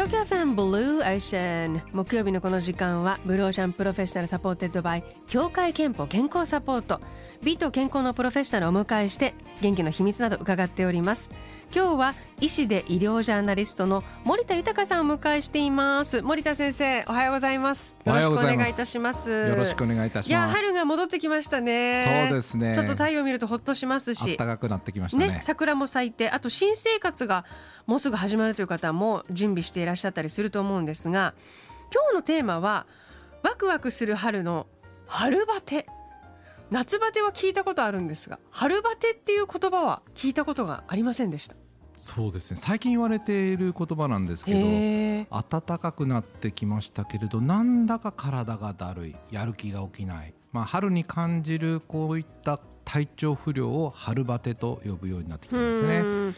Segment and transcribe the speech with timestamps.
[0.00, 7.02] 東京 FMブルーオーシャン木曜日のこの時間はブルーオーシャン Professional supported by 協会けんぽ健康サポート。
[7.42, 11.28] 美と健康のプロフェッショナルをお迎えして元気の秘密など伺っております。
[11.74, 16.22] 今日は医師で医療ジャーナリストの森田豊さんをお迎えしています。
[16.22, 17.94] 森田先生おはようございます。
[18.04, 19.30] よろしくお願いいたします。
[19.30, 20.28] よろしくお願いいたします。
[20.30, 22.26] いや春が戻ってきましたね。
[22.28, 22.74] そうですね。
[22.74, 24.36] ちょっと太陽を見るとほっとしますし。
[24.38, 27.44] 暖かくなってきましたね、ね、桜も咲いてあと新生活が
[27.90, 31.34] もうすぐ始まるという方も準備していらっしゃったりすると思うんですが
[31.92, 32.86] 今日のテーマは
[33.42, 34.68] ワクワクする春の
[35.08, 35.86] 春バテ。
[36.70, 41.56] 夏バテは聞いたことあるんですが春バテっていう言葉は聞いたことがありませんでした。
[41.96, 42.58] そうですね。
[42.58, 49.16] 最近言われている言葉なんですけど暖かくなってきましたけれどなんだか体がだるい。
[49.32, 52.60] やる気が起きない、まあ、春に感じるこういった
[52.90, 56.34] 体調不良を春バテと呼ぶようになってきたんですね。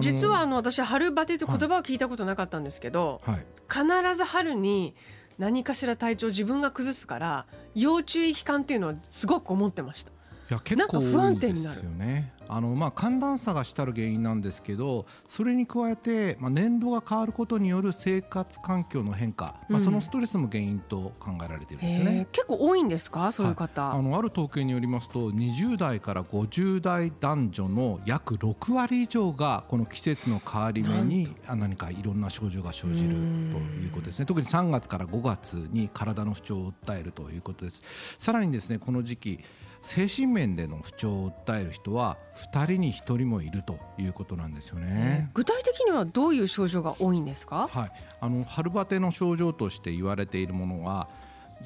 [0.00, 4.96] 実はあの私春バテという言葉を聞いたことなかったんですけど、はい、必ず春に
[5.38, 10.10] 何かしら体調自分が崩すから要注意期間っていうのはすごく思ってました
[10.50, 11.84] いや結構不安定になる。
[11.84, 12.32] よね。
[12.46, 23.32] あのまあ寒暖差がしたる原因なんですけどそれに加えて、まあ、年度が変わることによる生活環境の変化、まあ、そのストレスも原因と考えられているんですよね、結構多いんですか？
[23.32, 34.26] そういう方、はい、あのある統計によりますと20代から50代男女の約6割以上がこの季節の変わり目に何かいろんな症状が生じるということですね。
[34.26, 37.82] 特に3月から5月に体の不調を訴えるということです。
[38.18, 39.40] さらにですねこの時期
[39.84, 42.16] 精神面での不調を訴える人は
[42.52, 51.08] 2人に1人もいるということなんですよね、具体的にはどういう症状が多いんですか、はい、あの春バテの症状として言われているものは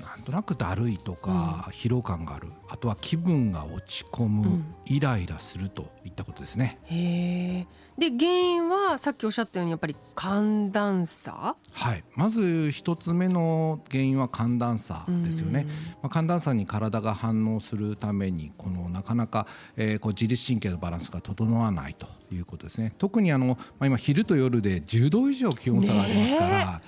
[0.01, 6.79] なんとなくだるいとか疲労感がある、うん、あとは気分が落ち込む、うん、イライラするといったことですね。
[6.85, 7.67] へ
[7.99, 11.57] で原因はさっきおっしゃったようにやっぱり寒暖差？
[11.73, 12.05] はい。
[12.15, 15.67] まず一つ目の原因は寒暖差ですよね、
[16.01, 22.95] まあ、寒暖差に体が反応するためにこのなかなか、えー、こう自律神経のバランスが整わないということですね。
[22.99, 26.81] 特にあの、まあ、今昼と夜で10度以上気温差がありますから、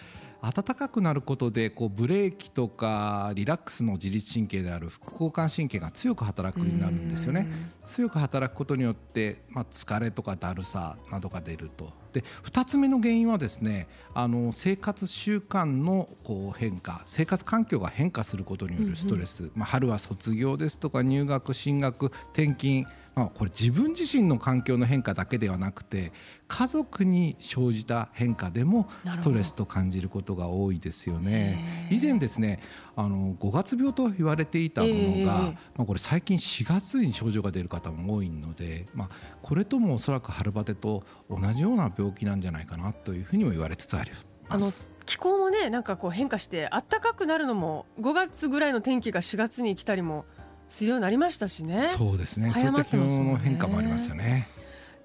[0.43, 7.47] 暖かくなることでこうブレーキとかリラックスの自律神経である副交感神経が強く働くようになるんですよね。
[7.84, 11.93] 強く働くことによって、まあ、疲れとかだるさなどが出ると。
[12.12, 22.87] で2つ目の原因はですねあの生活習慣のこう変化生活環境が変化することによるストレス、まあ、春は卒業ですとか入学進学転勤
[23.20, 26.10] まあ、これ自分自身の環境の変化だけではなくて
[26.48, 31.88] 家族に生じた変化でもストレスと感じることが多いですよね。
[31.91, 32.60] 以前ですね
[32.97, 39.09] あの5月病と言われていたものが、まあ、これ最近4月に症状が出る方も多いので、まあ、
[39.42, 44.10] これともおそらく春バテと同じような病気なんじゃないかなというふうにも言われつつあり
[44.48, 44.91] ます。
[45.04, 50.25] 気候もねなんかこう変化して暖かくなるのも5月ぐらいの天気が4月に来たりも
[50.70, 51.75] するようになりましたしね。
[51.75, 52.53] そうですね。
[52.54, 54.48] そういった気温の変化もありますよね。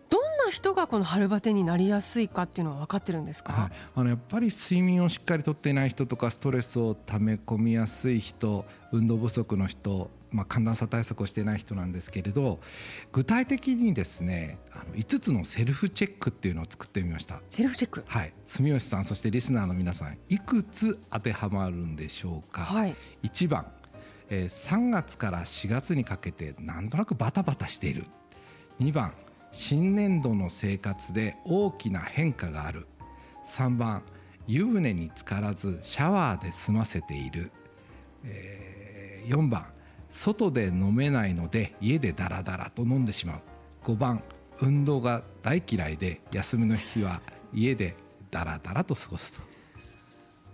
[0.10, 12.60] どんな人がこの春バテになりやすいかっていうのは分かってるんですか、はい、あのやっぱり睡眠をしっかりとっていない人とかストレスを溜め込みやすい人運動不足の人、まあ、寒暖差対策をしていない人なんですけれど
[13.12, 17.42] 具体的にですねあの5つのセルフチェックっていうのを作ってみました。
[17.50, 18.04] セルフチェック？
[18.06, 18.34] はい。
[18.46, 23.66] 住吉さんそしてリスナーの皆さんいくつ当てはまるんでしょうか、はい、1番
[24.30, 28.04] えー、3月から4月にかけてなんとなくバタバタしている。
[28.80, 29.14] 2番
[29.52, 32.88] 新年度の生活で大きな変化がある。
[33.48, 34.04] 3番
[34.48, 37.52] 湯船に浸からずシャワーで済ませている、
[38.24, 39.68] えー、4番
[40.10, 43.42] 外で飲めないので家でダラダラと飲んでしまう。
[43.84, 44.24] 5番
[44.62, 47.22] 運動が大嫌いで休みの日は
[47.54, 47.96] 家で
[48.32, 49.42] ダラダラと過ごすと。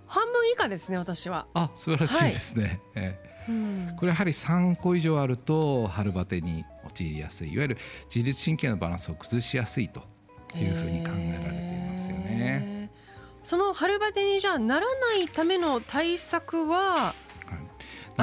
[0.08, 1.48] 半分以下ですね私は。
[1.54, 7.54] あ素晴らしいですね、はい、えーこれやはり3個以上あると春バテに陥りやすい。
[7.54, 7.78] いわゆる
[8.14, 10.02] 自律神経のバランスを崩しやすいと
[10.56, 12.90] いうふうに考えられていますよね。
[13.44, 17.16] その春バテにじゃあならないための対策は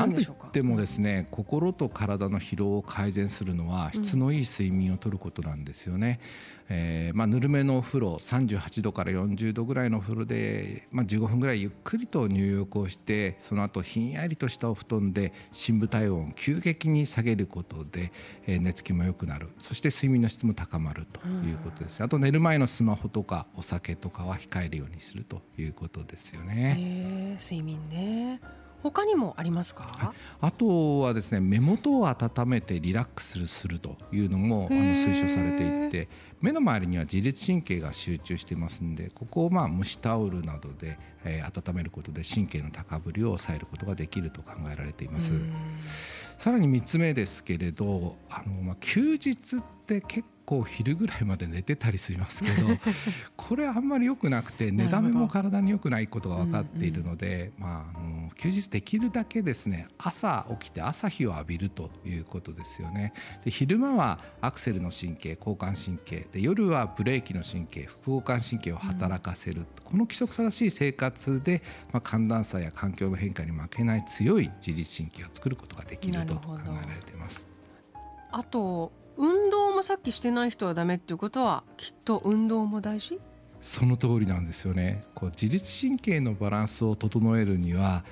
[0.00, 6.20] 何と言ってもですね心と体の疲労を改善するのは質のいい睡眠をとることなんですよね、
[6.68, 18.12] うん、えー、まあ、ぬるめのお風呂38度から40度ぐらいのお風呂で、まあ、15分ぐらいゆっくりと入浴をしてその後ひんやりとしたお布団で深部体温を急激に下げることで、
[18.46, 19.48] えー、寝つきも良くなる。
[19.58, 27.36] そして睡眠の質も高まるということです、うん、あと寝る前のスマホとかお酒とかは控えるようにするということですよね。
[27.38, 28.40] 睡眠ね
[28.82, 36.08] 他にもありますか、あとはですね目元を温めてリラックスするというのもあの推奨されていて
[36.40, 45.32] 目の周りには自律神経が集中していますのでここをまあ蒸しタオルなどで、えー、温めることで神経の高ぶりを抑えることができると考えられています。
[46.36, 52.68] さらに3つ目ですけれどあの、まあ、休日って結構昼ぐらいまで寝てたりしますけど
[53.36, 63.12] これあんまり良くなくて寝だめも体に良くないことが分かっているので、まあ、あの休日できるだけですね朝起きて朝日を浴びるということですよね。
[63.44, 71.62] で昼間はアクセルの神経交感神経で夜はブレーキの神経副交感神経を働かせる、うん、この規則正しい生活で、
[71.92, 77.46] まあ、寒暖差や環境の変化に負けない強い自律神経を作ることができると考えられています。
[78.30, 83.18] あと運動もさっきしてない人はダメっていうことはきっと運動も大事？
[83.60, 88.04] その通りなんですよねこう自律神経のバランスを整えるには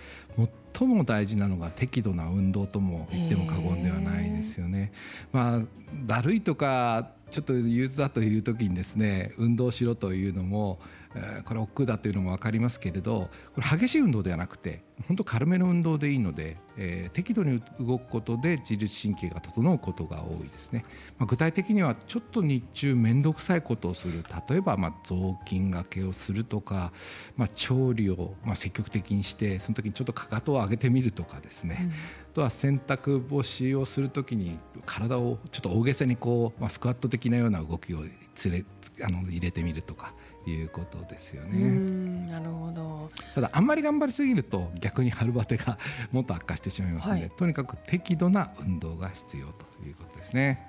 [0.74, 4.90] 最も大事なのが適度な運動とも言っても過言ではないですよね。
[5.32, 5.62] まあ、
[6.04, 10.80] だるいとかちょっと憂鬱だという時にですね運動しろというのも
[11.44, 20.84] これ億劫だというのも分かりますけれどこれ激しい運動ではなくて本当軽めの運動でいいので、えー、適度に動くことで自律神経が整うことが多いですね、
[21.18, 24.24] まあ、具体的にはちょっと日中面倒くさいことをする。
[24.48, 26.92] 例えばまあ雑巾がけをするとか、
[27.36, 31.94] まあ、調理をまあ積極的にしてその時にちょっとかかとを上げてみるとかですね、うん、あ
[32.34, 37.98] とは洗濯干しをする時に体をちょっと大げさにこう、まあ、スクワット的なような動きを
[38.34, 38.64] つれ
[39.02, 40.14] あの入れてみるとか。
[40.50, 42.31] いうことですよね。
[42.31, 45.78] なるほどただあんまり頑張りすぎると逆に春バテが
[46.12, 50.66] もっと悪化してしまいますので、はい、とにかく適度な運動が必要ということですね。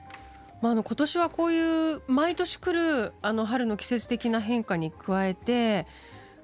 [0.61, 5.85] まあ、あの今年はこういう毎年来るあの春の季節的な変化に加えて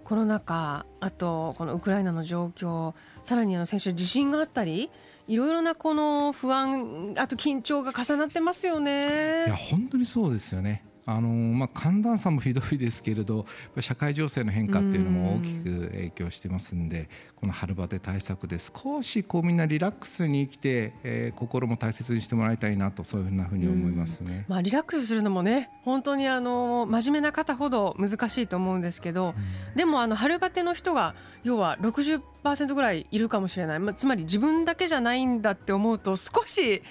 [0.03, 2.94] コロナ禍あとこのウクライナの状況
[3.24, 4.91] さらにあの先週地震があったり
[5.27, 9.45] いろいろなこの不安あと緊張が重なってますよね。
[9.47, 10.83] いや本当にそうですよね。
[11.05, 13.45] あのまあ、寒暖差もひどいですけれど
[13.81, 29.33] 社会情勢の変化っていうのも大きく影響してますんでこの春バテ対策で少しこうみんなリラックスに生きて、えー、心も大切にしてもらいたいなとそういうふうなふうに思いますね、まあ、リラックスするのもね本当にあの真面目な方ほど難しいと思うんですけど、
[29.75, 36.81] でもあの春バテの人が要は60%ぐらいいるかもしれない、まあ、つまり自分だけじゃないんだって思うと少し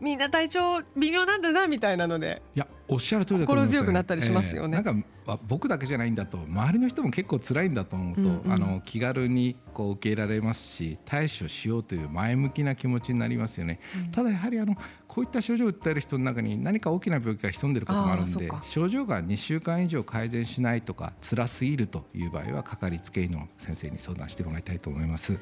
[0.00, 2.42] みんな体調微妙なんだなみたいなので。
[2.54, 14.74] いやおっしゃる通りだと思います、心強くなったりしますよね、えー、なんか僕だけじゃないんだと周りの人も結構辛いんだと思うと、うんうん、あの気軽にこう受け入れられますし対処しようという前向きな気持ちになりますよね、うん、ただやはりあの
[15.06, 21.12] こういった症状を訴える人の中に何か大きな病気が潜んでいることもあるので症状が2週間以上改善しないとか。
[21.20, 25.38] 辛すぎるという場合はかかりつけ医の先生に相談してもらいたいと思います。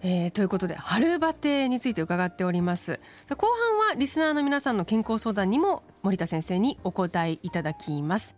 [0.00, 3.00] えー、ということで春バテについて伺っております。
[3.28, 8.36] 後半はリスナーの皆さんの健康相談にも森田先生にお答えいただきます。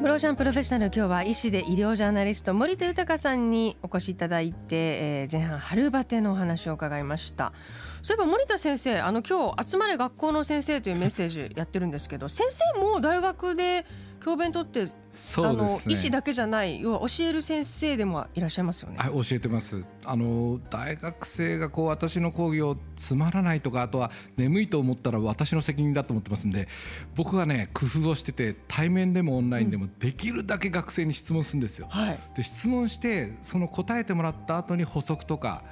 [0.00, 7.52] ブローシャンプロフェッショナル今日は医師で医療ジャーナリスト森田豊さんにお越しいただいて、えー、前半春バテのお話を伺いました。
[8.02, 13.86] そういえば森田先生あの今日集まれ学校の先生というメッセージやってるんですけど先生も大学で
[14.24, 14.88] 教鞭とって
[15.18, 18.96] そうです、ね、医師だけじゃない要は教える先生でもいらっしゃいますよね。
[18.98, 26.68] はい教えてますあの大学生がこう私の講義をつまらないとかあとは眠いと思ったら私の責任だと思ってますんで
[27.16, 31.88] 僕はね工夫をしてて対面でもオンラインでもできるだけ学生に質問するんですよ。
[31.90, 35.62] はい、で質問してその答えてもらった後に補足とか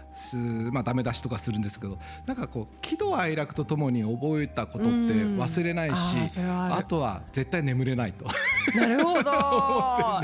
[0.73, 8.27] まあダメ出しとかするんですけどなんかこう喜怒哀楽とともに覚えたことって忘れないしあとは絶対眠れないと。
[8.75, 9.31] なるほど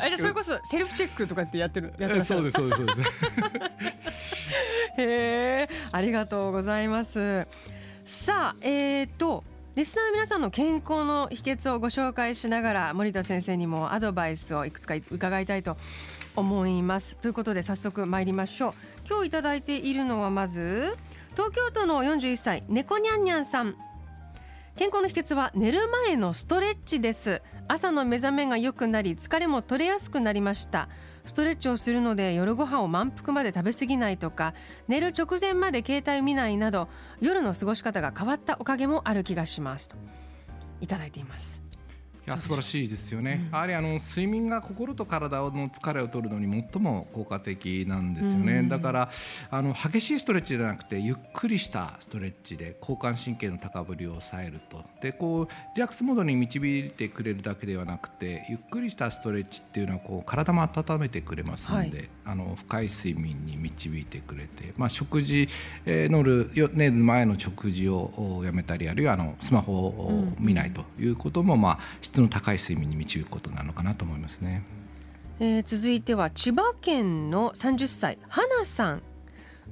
[0.05, 3.01] えじゃそれこそセルフチェックとかってやってるやってそうですそうですそうです。
[4.99, 7.47] へえありがとうございます。
[8.05, 15.79] さあえっ、ー、とリスナーの皆さんの健康の秘訣をご紹介しながら森田先生にもアドバイスをいくつか伺いたいと
[16.37, 17.17] 思います。
[17.17, 18.73] ということで早速参りましょう。
[19.09, 20.97] 今日いただいているのはまず
[21.33, 23.77] 東京都の41歳猫にゃんにゃんさん
[24.77, 27.43] 健康の秘訣は寝る前のストレッチです。
[27.69, 30.89] 朝の目覚めが良くなり疲れも取れやすくなりました。
[31.27, 34.55] ストレッチをするので夜ご飯を満腹まで食べ過ぎないとか
[34.89, 36.89] 寝る直前まで携帯見ないなど
[37.21, 39.89] 夜の過ごし方が変わったおかげもある気がします。
[39.89, 39.97] と。
[40.81, 41.62] いただいています。
[42.25, 49.11] いや素晴らしいですよね、うん、やはりあの睡眠が心と体の疲れを取るのに最も効果的なんですよね、うん、だから
[49.51, 54.85] あの激しいストレッチじゃなくてゆっくりしたストレッチで交感神経の高ぶりを抑えると。
[55.01, 65.49] でこうリラックスモードに導いてくれるだけではなくてゆっくりしたストレッチっていうのはこう体も温めてくれますので、はい、あの深い睡眠に導いてくれて、まあ、食事、
[65.87, 71.79] えー、乗る寝る前の食事をやめたりあるいはあのスマホを見ないということも、まあ、
[72.13, 74.63] 質の高い睡眠に導くことなのかなと思いますね。
[75.41, 79.03] えー、続いては千葉県の30歳花さん。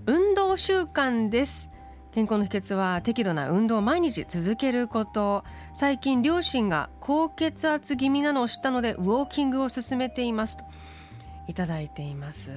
[0.06, 1.68] 運動習慣です。
[2.12, 5.44] 健康の秘訣は適度な運動を毎日続けること。
[5.74, 10.64] 最近両親が高血圧気味なのを知ったのでウォーキングを進めていますと。
[11.46, 12.50] いただいています。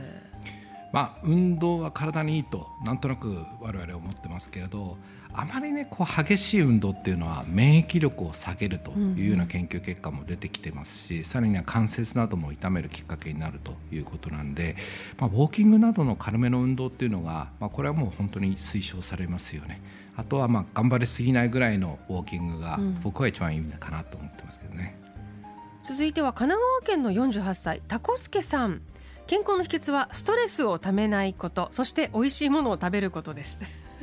[0.94, 4.98] まあ運動は体にいいとなんとなく我々は思ってますけれど
[5.34, 14.76] あまりねこう激しい運動っていうのは免疫力を下げるというような研究結果も出てきてますし、うん、さらには関節なども痛めるきっかけになるということなんで、
[15.18, 19.82] まあ、ウォーキングなどの軽めの運動っていうのが、まあ、これはもう本当に推奨されますよね。
[20.16, 24.96] あとはまあ頑張りすぎないぐらいのウォーキングが僕は一番いいのかなと思ってますけどね。
[25.38, 25.44] うん、
[25.82, 28.84] 続いては神奈川県の48歳タコスケさん
[29.34, 33.58] 健康の秘訣はストレスをためないことそして美味しいものを食べることです。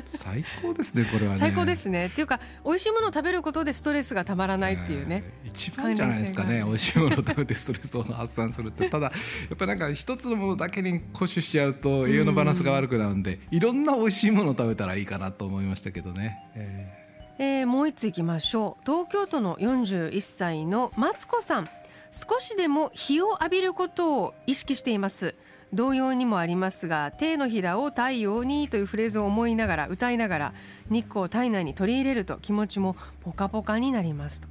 [0.04, 2.06] 最高ですねこれは、ね、最高ですね。
[2.06, 9.12] っていうか美味しいものを食べることでストレスがたまらないっていうね、えー、一番じゃないですかね美味しいものを食べてストレスを発散するってただや
[9.54, 17.42] っぱなんか一つのものだけに固執しちゃうと栄養のバランスが悪くなるんで、いろんな美味しいものを食べたらいいかなと思いましたけどね、えー。
[17.60, 18.82] えー、もう一ついきましょう。
[18.84, 21.68] 東京都の41歳のマツコさん
[22.12, 25.34] 少しでも日を浴びることを意識しています
[25.72, 30.54] 同様にもありますが手のひらを太陽にというフレーズを思いながら歌いながら
[30.90, 34.48] 日光を体内に取り入れると気持ちもポカポカになりますと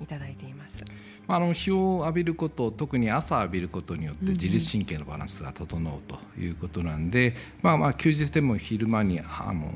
[0.00, 0.84] いただいています。
[1.28, 9.70] あの日を浴びること特に朝浴びることによって自律神経のバランスが整うということなんで、うんまあまあ休日でも昼間にあの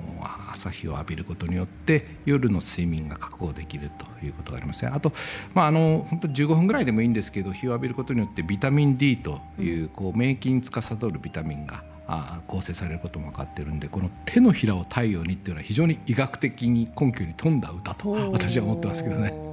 [0.52, 4.90] 朝日を浴びることによって夜の睡眠が確保できるということがありますね。
[4.92, 5.12] あと、
[5.54, 19.45] まあ、あの本当15分ぐらいでもいいんですけど日を浴びることによってビタミン D という,、こう免疫に司るビタミンがあ構成されることも分かってるんでこの手のひらを太陽にっていうのは非常に医学的に根拠に富んだ歌と私は思ってますけどね。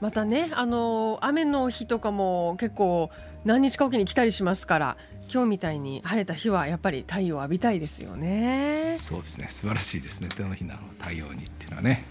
[0.00, 3.10] またねあの雨の日とかも結構
[3.44, 4.96] 何日かおきに来たりしますから
[5.32, 8.96] 今日みたいに晴れた日はやっぱり太陽を浴びたいですよね。
[8.98, 9.48] そうですね。
[9.48, 10.28] 素晴らしいですね。
[10.34, 12.06] 手のひらの太陽にっていうのはね。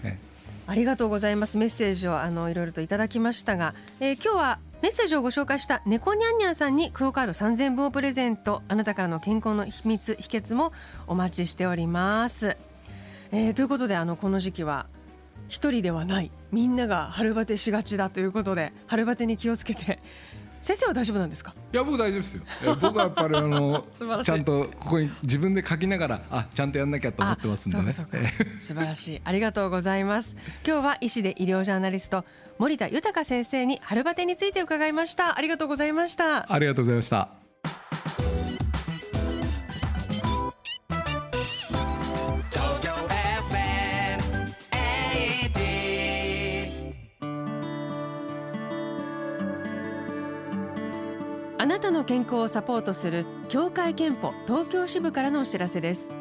[0.68, 1.58] ありがとうございます。
[1.58, 8.62] メッセージをあのいろいろといただきましたが、えー、今日はメッセージをご紹介した猫ニャンニャンさんにクオカード3000分をプレゼント。
[8.68, 10.72] あなたからの健康の秘密秘訣も
[11.08, 12.56] お待ちしております、
[13.32, 14.86] えー、ということであのこの時期は
[15.48, 16.30] 一人ではない。
[16.52, 20.00] みんなが春バテしがちだということで春バテに気をつけて。
[20.60, 21.54] 先生は大丈夫なんですか？
[21.72, 22.42] いや僕大丈夫ですよ。
[22.80, 23.86] 僕はやっぱりあの
[24.24, 27.92] ちゃんとここに自分で書きながらあちゃんとやんなきゃと思ってますんでね。
[28.58, 29.20] 素晴らしい。
[29.24, 30.34] ありがとうございます。
[30.66, 32.24] 今日は医師で医療ジャーナリスト
[32.58, 35.38] 森田豊先生に春バテについて伺いました。
[35.38, 36.52] ありがとうございました。
[36.52, 37.37] ありがとうございました
[51.60, 56.12] あなたの健康をサポートする協会憲法東京支部からのお知らせです。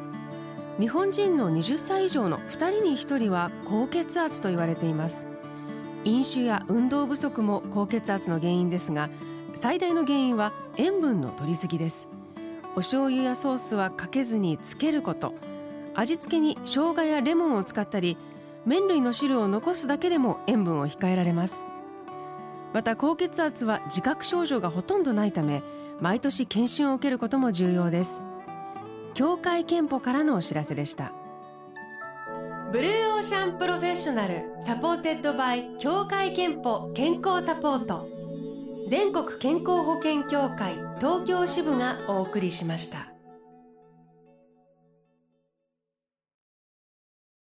[0.80, 5.28] 日本人の20歳以上の2人に1人は高血圧と言われています。
[6.06, 9.12] 飲酒や運動不足も高血圧の原因ですが
[9.54, 12.08] 最大の原因は塩分の摂りすぎです。
[12.74, 15.36] お醤油やソースはかけずにつけること。
[15.94, 18.18] 味付けに生姜やレモンを使ったり
[18.66, 21.64] 麺類の汁を残すだけでも塩分を控えられます。
[22.78, 25.64] また高血圧は自覚症状がほとんどないため
[26.00, 28.22] 毎年検診を受けることも重要です。
[29.16, 31.12] 協会けんぽからのお知らせでした。
[32.72, 38.08] ブルーオーシャン Professional supported by 協会けんぽ健康サポート。
[38.88, 43.17] 全国健康保険協会東京支部がお送りしました。